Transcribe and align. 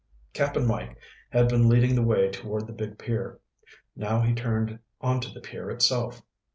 Cap'n 0.33 0.65
Mike 0.65 0.97
had 1.29 1.47
been 1.47 1.69
leading 1.69 1.93
the 1.93 2.01
way 2.01 2.31
toward 2.31 2.65
the 2.65 2.73
big 2.73 2.97
pier. 2.97 3.39
Now 3.95 4.21
he 4.21 4.33
turned 4.33 4.79
onto 4.99 5.31
the 5.31 5.41
pier 5.41 5.69
itself. 5.69 6.23